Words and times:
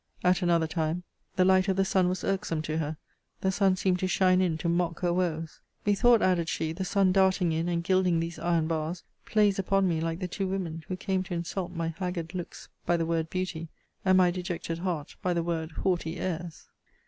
At 0.23 0.41
another 0.41 0.65
time, 0.65 1.03
'The 1.35 1.45
light 1.45 1.67
of 1.67 1.75
the 1.75 1.85
sun 1.85 2.09
was 2.09 2.23
irksome 2.23 2.63
to 2.63 2.79
her. 2.79 2.97
The 3.41 3.51
sun 3.51 3.75
seemed 3.75 3.99
to 3.99 4.07
shine 4.07 4.41
in 4.41 4.57
to 4.57 4.67
mock 4.67 5.01
her 5.01 5.13
woes.' 5.13 5.59
'Methought,' 5.85 6.23
added 6.23 6.49
she, 6.49 6.71
'the 6.73 6.85
sun 6.85 7.11
darting 7.11 7.51
in, 7.51 7.69
and 7.69 7.83
gilding 7.83 8.19
these 8.19 8.39
iron 8.39 8.65
bars, 8.65 9.03
plays 9.25 9.59
upon 9.59 9.87
me 9.87 10.01
like 10.01 10.17
the 10.19 10.27
two 10.27 10.47
women, 10.47 10.83
who 10.87 10.97
came 10.97 11.21
to 11.25 11.35
insult 11.35 11.71
my 11.73 11.89
haggard 11.89 12.33
looks, 12.33 12.67
by 12.83 12.97
the 12.97 13.05
word 13.05 13.29
beauty; 13.29 13.67
and 14.03 14.17
my 14.17 14.31
dejected 14.31 14.79
heart, 14.79 15.17
by 15.21 15.33
the 15.35 15.43
word 15.43 15.71
haughty 15.73 16.17
airs!' 16.17 16.67